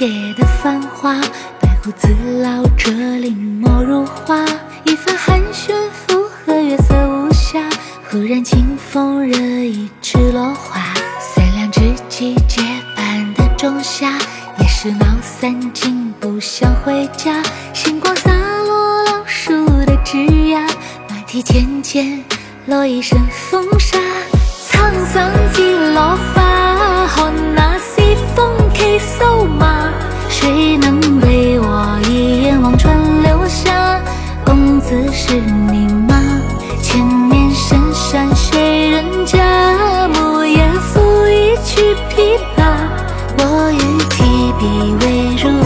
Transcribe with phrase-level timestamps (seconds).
[0.00, 1.20] 挑灯看遍长街的繁华，
[1.60, 2.08] 白胡子
[2.42, 4.42] 老者临摹如画，
[4.84, 7.62] 一番寒暄附和月色无暇。
[8.10, 10.80] 忽然清风惹一池落花，
[11.20, 12.62] 三两知己结
[12.96, 14.18] 伴的仲夏，
[14.58, 17.42] 也是闹散尽不想回家。
[17.74, 20.66] 星光洒落老树的枝桠，
[21.10, 22.24] 马蹄浅浅
[22.66, 23.98] 落一身风沙。
[24.66, 25.30] 沧桑
[34.90, 36.16] 子是你吗？
[36.82, 39.38] 前面深山谁人家？
[40.08, 42.58] 暮夜抚一曲琵琶，
[43.38, 43.78] 我欲
[44.10, 44.64] 提笔
[45.06, 45.59] 未如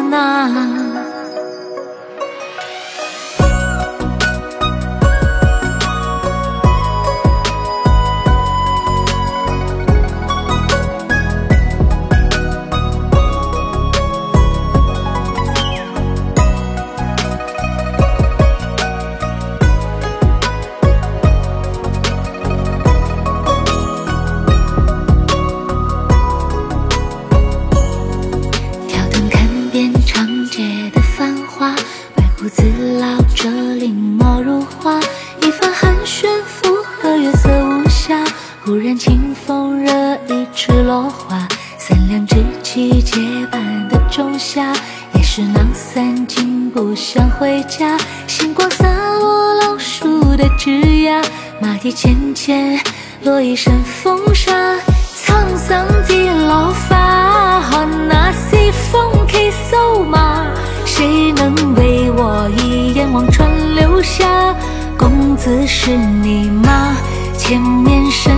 [0.00, 0.91] 那
[44.38, 44.72] 下，
[45.14, 47.96] 也是闹散尽不想回家。
[48.26, 48.86] 星光洒
[49.18, 51.22] 落老树的枝桠，
[51.60, 52.80] 马蹄浅浅
[53.22, 54.52] 落一身风沙。
[55.24, 60.46] 沧桑几落花，看那西风骑瘦马，
[60.84, 64.54] 谁能为我一眼望穿流霞？
[64.98, 66.96] 公子是你吗？
[67.38, 68.32] 前面深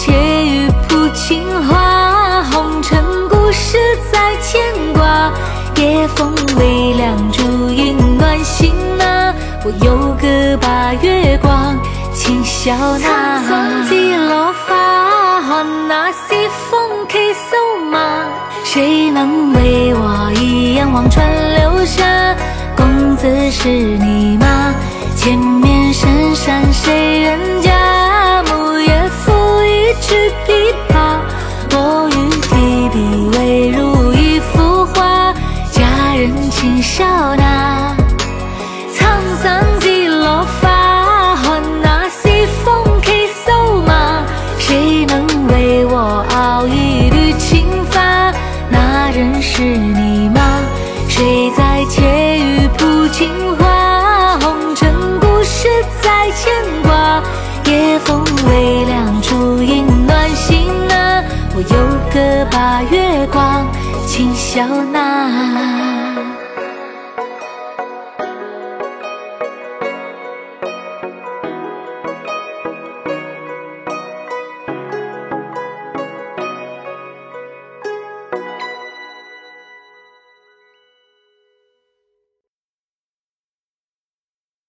[0.00, 2.42] 谁在窃语谱情话？
[2.50, 3.76] 红尘故事
[4.10, 4.58] 在牵
[4.94, 5.30] 挂，
[5.76, 9.34] 夜风微凉，烛影暖心啊。
[9.62, 11.78] 我有歌把月光
[12.14, 13.38] 轻笑纳。
[13.38, 18.24] 沧桑几落花，看那西风骑瘦马，
[18.64, 22.34] 谁能为我一眼望穿流霞？
[22.74, 24.74] 公子是你吗？
[25.14, 27.70] 前面深山谁人家？
[51.30, 54.36] 谁在窃语谱情话？
[54.40, 55.68] 红尘故事
[56.02, 56.52] 在牵
[56.82, 57.22] 挂，
[57.66, 61.22] 夜风微凉，烛影暖心啊。
[61.54, 61.68] 我有
[62.12, 63.64] 歌把月光
[64.08, 65.09] 轻笑纳。